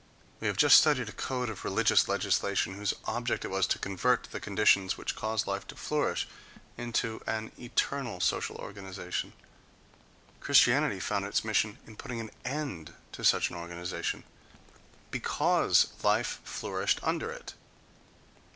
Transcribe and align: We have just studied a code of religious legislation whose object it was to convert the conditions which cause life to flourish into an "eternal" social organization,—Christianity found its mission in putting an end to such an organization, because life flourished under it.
We 0.39 0.47
have 0.47 0.57
just 0.57 0.79
studied 0.79 1.09
a 1.09 1.11
code 1.11 1.47
of 1.47 1.63
religious 1.63 2.07
legislation 2.07 2.73
whose 2.73 2.95
object 3.05 3.45
it 3.45 3.49
was 3.49 3.67
to 3.67 3.77
convert 3.77 4.29
the 4.31 4.39
conditions 4.39 4.97
which 4.97 5.15
cause 5.15 5.45
life 5.45 5.67
to 5.67 5.75
flourish 5.75 6.27
into 6.75 7.21
an 7.27 7.51
"eternal" 7.59 8.19
social 8.19 8.55
organization,—Christianity 8.55 10.99
found 10.99 11.25
its 11.25 11.43
mission 11.45 11.77
in 11.85 11.97
putting 11.97 12.19
an 12.19 12.31
end 12.43 12.95
to 13.11 13.23
such 13.23 13.51
an 13.51 13.55
organization, 13.55 14.23
because 15.11 15.89
life 16.01 16.39
flourished 16.43 16.99
under 17.03 17.29
it. 17.29 17.53